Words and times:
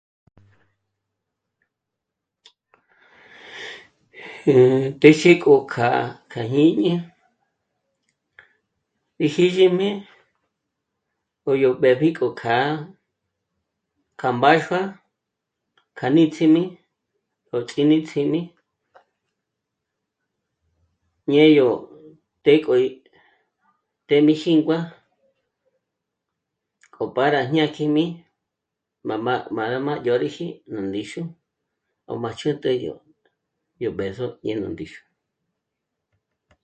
Téxi 5.01 5.31
yó 5.43 5.55
k'â'a 5.71 6.03
k'à 6.31 6.41
jñíni 6.49 6.91
íjízhimi 9.25 9.89
k'o 11.41 11.51
yó 11.63 11.69
mbéji 11.77 12.07
k'o 12.17 12.27
kjâ'a 12.39 12.67
k'a 14.19 14.27
mbáxua 14.37 14.81
k'a 15.97 16.07
níts'ími 16.15 16.63
o 17.55 17.57
ts'íni 17.69 17.97
ts'ími 18.07 18.41
ñé'e 21.29 21.49
yó 21.57 21.67
të́'ë 22.43 22.61
k'o 22.65 22.73
í 22.87 22.89
t'émijíngua 24.07 24.77
k'o 26.93 27.03
para 27.15 27.39
jñákjijmi 27.49 28.05
m'a 29.07 29.15
m'â'a 29.55 29.77
ndzhôriji 29.99 30.47
nú 30.71 30.79
ndíxu 30.87 31.21
ó 32.11 32.13
machete 32.23 32.71
yó 32.85 32.95
nú 33.83 33.89
b'ëzo 33.97 34.27
ñé 34.43 34.53
nú 34.55 34.67
ndíxu 34.71 35.01